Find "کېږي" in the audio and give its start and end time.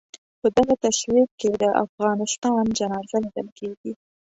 3.59-3.93